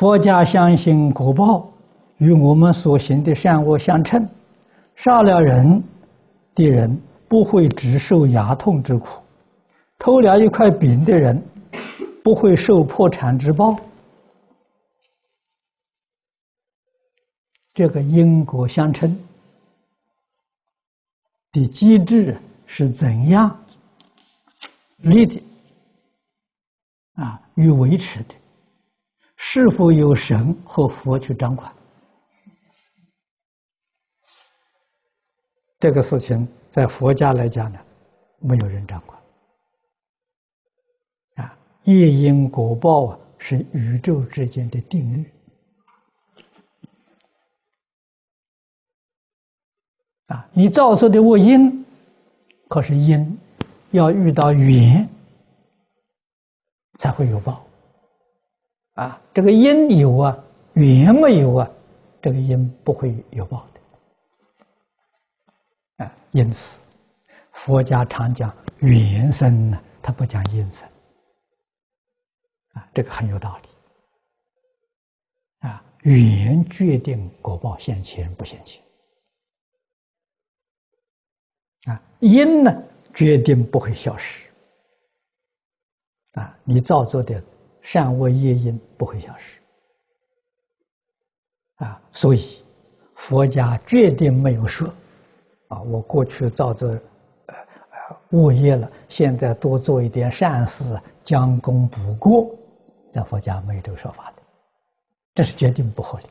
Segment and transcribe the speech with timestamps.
[0.00, 1.70] 佛家相信果报
[2.16, 4.26] 与我们所行的善恶相称，
[4.96, 5.84] 杀了人
[6.54, 9.20] 的人不会只受牙痛之苦，
[9.98, 11.46] 偷了一块饼的人
[12.24, 13.78] 不会受破产之报。
[17.74, 19.22] 这个因果相称
[21.52, 23.54] 的机制是怎样
[24.96, 25.42] 立的？
[27.16, 28.34] 啊，与维持的？
[29.42, 31.72] 是否有神和佛去掌管？
[35.78, 37.80] 这个事情在佛家来讲呢，
[38.38, 39.18] 没有人掌管。
[41.36, 45.32] 啊，业因果报啊，是宇宙之间的定律。
[50.26, 51.86] 啊，你造作的恶因，
[52.68, 53.38] 可是因
[53.90, 55.08] 要遇到缘
[56.98, 57.66] 才会有报。
[59.00, 60.38] 啊，这个因有啊，
[60.74, 61.70] 缘没有啊，
[62.20, 63.80] 这个因不会有报的。
[66.04, 66.82] 啊，因此
[67.52, 70.86] 佛家常讲缘生呢，他不讲因生。
[72.74, 73.68] 啊，这个很有道理。
[75.66, 78.82] 啊，缘决定果报现前不现前。
[81.86, 82.82] 啊，因呢
[83.14, 84.50] 决定不会消失。
[86.32, 87.42] 啊，你造作的
[87.82, 89.60] 善恶业因不会消失。
[91.76, 92.62] 啊，所以
[93.14, 94.88] 佛家决定没有说，
[95.68, 96.88] 啊，我过去造作
[97.46, 97.56] 呃
[98.30, 102.54] 恶业了，现在多做一点善事，将功补过，
[103.10, 104.42] 在佛家没有这个说法的，
[105.34, 106.24] 这是决定不合理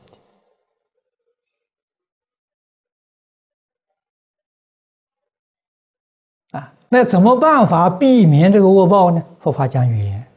[6.52, 6.58] 的。
[6.60, 9.24] 啊，那怎么办法避免这个恶报呢？
[9.40, 10.29] 佛法讲语言，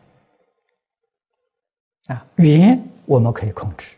[2.08, 3.96] 啊，缘我们可以控制，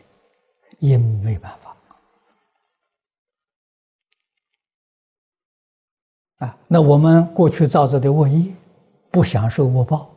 [0.78, 1.76] 因没办法。
[6.38, 8.52] 啊，那我们过去造作的恶业，
[9.10, 10.10] 不享受恶报，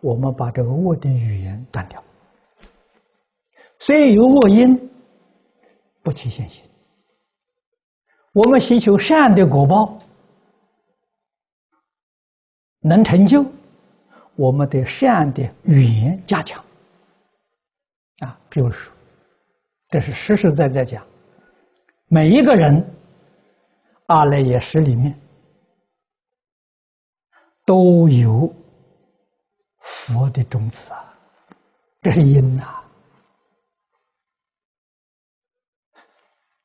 [0.00, 2.02] 我们把这个恶的语言断掉。
[3.78, 4.90] 虽有恶因，
[6.02, 6.64] 不起现行。
[8.32, 9.98] 我们祈求善的果报。
[12.84, 13.46] 能成就
[14.34, 16.64] 我们的善的语言加强
[18.22, 18.92] 啊，比如说，
[19.88, 21.04] 这是实实在在讲，
[22.06, 22.94] 每一个人
[24.06, 25.18] 阿赖耶识里面
[27.66, 28.54] 都有
[29.80, 31.14] 佛的种子啊，
[32.00, 32.84] 这是因呐，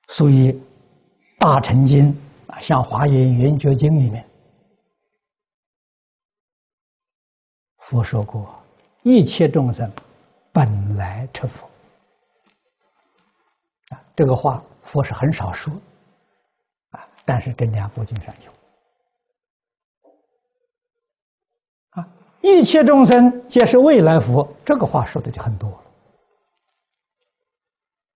[0.09, 0.62] 所以
[1.40, 2.16] 大乘经
[2.47, 4.23] 啊，像华严圆觉经里面。
[7.79, 8.62] 佛说过，
[9.01, 9.91] 一切众生
[10.57, 11.69] 本来成佛
[13.90, 15.72] 啊，这个话佛是很少说
[16.90, 18.51] 啊，但是这两部经上有
[21.91, 22.09] 啊，
[22.41, 25.78] 一切众生皆是未来佛，这个话说的就很多了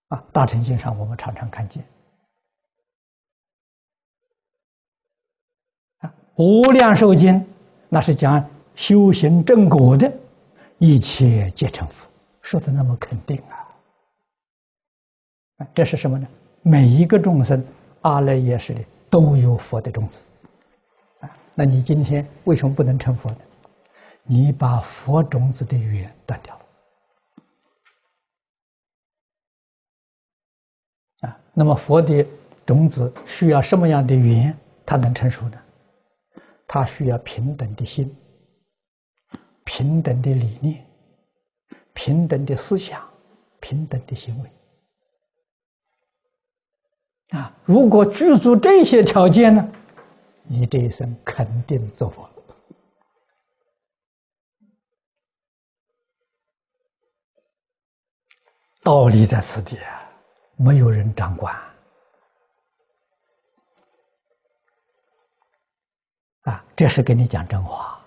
[0.08, 0.24] 啊。
[0.34, 1.86] 大乘经上我们常常看见，
[6.38, 7.48] 无量寿经
[7.88, 8.50] 那是讲。
[8.74, 10.12] 修行正果的，
[10.80, 12.10] 一切皆成佛，
[12.42, 13.68] 说的那么肯定啊！
[15.74, 16.28] 这是什么呢？
[16.64, 17.64] 每一个众生
[18.02, 20.24] 阿赖耶识里都有佛的种子
[21.20, 21.30] 啊！
[21.54, 23.38] 那你今天为什么不能成佛呢？
[24.24, 26.60] 你把佛种子的缘断掉
[31.22, 31.40] 了啊！
[31.54, 32.26] 那么佛的
[32.66, 35.62] 种子需要什么样的缘，它能成熟呢？
[36.68, 38.16] 它需要平等的心。
[39.64, 40.86] 平等的理念，
[41.94, 43.08] 平等的思想，
[43.60, 44.50] 平等的行为
[47.38, 47.56] 啊！
[47.66, 49.72] 如果具足这些条件呢，
[50.44, 52.30] 你这一生肯定做佛。
[58.84, 60.10] 道理在此地啊，
[60.56, 61.56] 没有人掌管
[66.42, 66.66] 啊！
[66.76, 68.04] 这是跟你讲真话。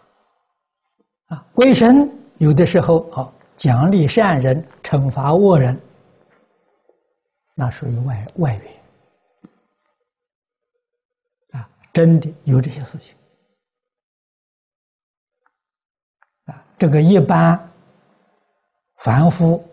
[1.27, 5.81] 啊，鬼神有的时候啊，奖励善人，惩罚恶人，
[7.55, 8.81] 那属于外外缘
[11.53, 13.15] 啊，真的有这些事情
[16.47, 17.71] 啊，这个一般
[18.99, 19.65] 凡夫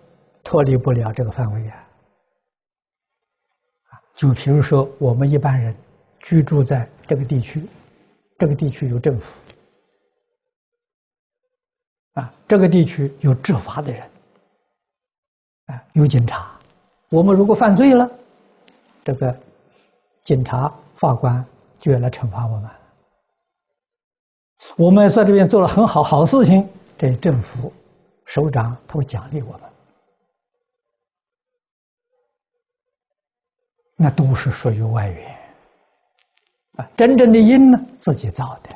[0.44, 1.88] 脱离不了这个范围啊。
[3.90, 5.76] 啊，就比如说我们一般人
[6.20, 7.68] 居住在这个地区，
[8.38, 9.42] 这个地区有政府。
[12.14, 14.10] 啊，这个地区有执法的人，
[15.68, 16.52] 啊，有警察。
[17.10, 18.10] 我们如果犯罪了，
[19.04, 19.38] 这个
[20.24, 21.44] 警察、法官
[21.80, 22.70] 就要来惩罚我们。
[24.78, 26.68] 我们在这边做了很好好事情，
[26.98, 27.74] 这政府
[28.26, 29.62] 首长他会奖励我们。
[33.96, 35.38] 那都是属于外缘
[36.78, 38.70] 啊，真正的因呢，自己造的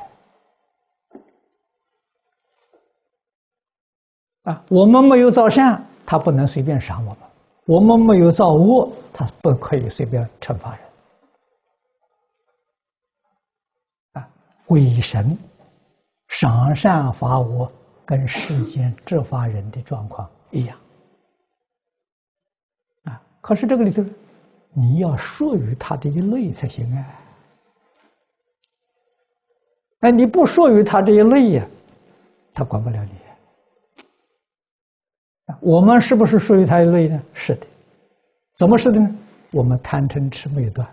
[4.46, 4.64] 啊。
[4.70, 7.18] 我们没有造善，他不能随便赏我们；
[7.66, 10.80] 我们没有造恶，他不可以随便惩罚人
[14.14, 14.28] 啊。
[14.64, 15.36] 鬼神
[16.28, 17.70] 赏善罚恶，
[18.04, 20.78] 跟世间执法人的状况一样
[23.04, 23.20] 啊。
[23.40, 24.02] 可是这个里头。
[24.78, 27.06] 你要属于他这一类才行啊！
[30.00, 31.66] 哎，你不属于他这一类呀，
[32.52, 33.10] 他管不了你。
[35.60, 37.22] 我们是不是属于他一类呢？
[37.32, 37.66] 是的。
[38.56, 39.08] 怎么是的呢？
[39.52, 40.86] 我们贪嗔痴没断，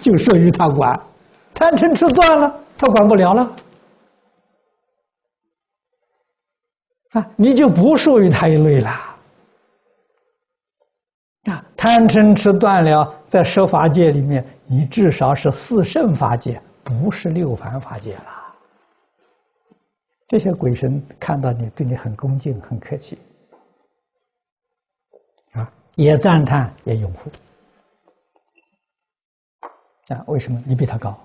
[0.00, 0.98] 就属于他管。
[1.52, 3.56] 贪嗔痴断了，他管不了了。
[7.10, 8.88] 啊，你就不属于他一类了。
[11.44, 18.49] 啊，贪嗔痴断了，在十法界里面，你至少是四圣法界，不是六凡法界了。
[20.30, 23.18] 这些鬼神看到你，对你很恭敬、很客气，
[25.54, 27.28] 啊，也赞叹，也拥护。
[30.06, 30.62] 啊，为什么？
[30.64, 31.18] 你比他高，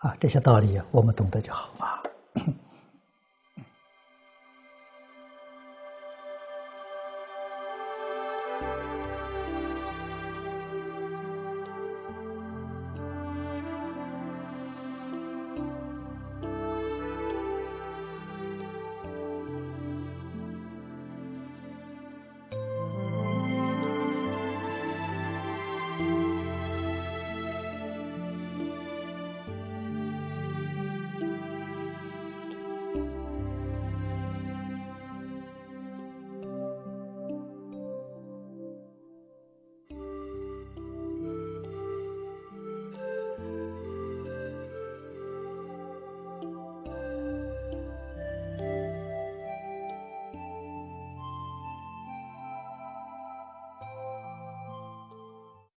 [0.00, 2.02] 啊，这些道理我们懂得就好啊。